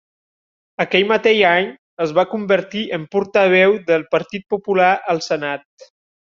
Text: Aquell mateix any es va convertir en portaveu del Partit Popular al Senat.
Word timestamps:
Aquell 0.85 1.03
mateix 1.11 1.41
any 1.49 1.69
es 2.07 2.15
va 2.21 2.25
convertir 2.33 2.83
en 2.99 3.05
portaveu 3.17 3.79
del 3.93 4.09
Partit 4.17 4.51
Popular 4.57 4.93
al 5.15 5.25
Senat. 5.31 5.89